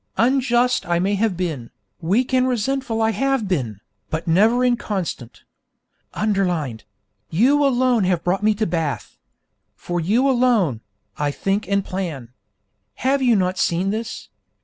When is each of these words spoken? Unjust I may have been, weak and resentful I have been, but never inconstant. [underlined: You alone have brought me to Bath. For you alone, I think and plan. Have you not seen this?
Unjust 0.17 0.83
I 0.87 0.97
may 0.97 1.13
have 1.13 1.37
been, 1.37 1.69
weak 1.99 2.33
and 2.33 2.47
resentful 2.47 3.03
I 3.03 3.11
have 3.11 3.47
been, 3.47 3.81
but 4.09 4.27
never 4.27 4.65
inconstant. 4.65 5.43
[underlined: 6.15 6.85
You 7.29 7.63
alone 7.63 8.05
have 8.05 8.23
brought 8.23 8.41
me 8.41 8.55
to 8.55 8.65
Bath. 8.65 9.19
For 9.75 9.99
you 9.99 10.27
alone, 10.27 10.81
I 11.19 11.29
think 11.29 11.67
and 11.67 11.85
plan. 11.85 12.29
Have 12.95 13.21
you 13.21 13.35
not 13.35 13.59
seen 13.59 13.91
this? 13.91 14.29